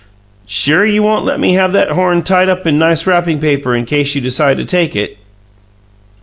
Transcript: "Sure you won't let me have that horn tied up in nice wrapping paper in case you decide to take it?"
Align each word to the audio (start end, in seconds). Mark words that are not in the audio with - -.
"Sure 0.47 0.83
you 0.83 1.03
won't 1.03 1.25
let 1.25 1.39
me 1.39 1.53
have 1.53 1.73
that 1.73 1.91
horn 1.91 2.23
tied 2.23 2.49
up 2.49 2.65
in 2.65 2.79
nice 2.79 3.05
wrapping 3.05 3.37
paper 3.37 3.75
in 3.75 3.85
case 3.85 4.15
you 4.15 4.19
decide 4.19 4.57
to 4.57 4.65
take 4.65 4.95
it?" 4.95 5.19